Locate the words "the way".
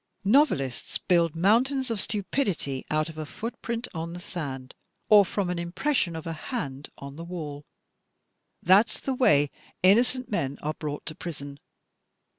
8.99-9.51